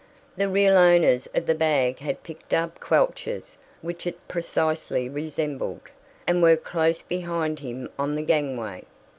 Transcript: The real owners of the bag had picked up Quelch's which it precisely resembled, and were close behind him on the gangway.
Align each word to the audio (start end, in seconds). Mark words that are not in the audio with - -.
The 0.35 0.49
real 0.49 0.77
owners 0.77 1.27
of 1.35 1.45
the 1.45 1.53
bag 1.53 1.99
had 1.99 2.23
picked 2.23 2.55
up 2.55 2.79
Quelch's 2.79 3.59
which 3.83 4.07
it 4.07 4.27
precisely 4.27 5.07
resembled, 5.07 5.81
and 6.25 6.41
were 6.41 6.57
close 6.57 7.03
behind 7.03 7.59
him 7.59 7.87
on 7.99 8.15
the 8.15 8.23
gangway. 8.23 8.85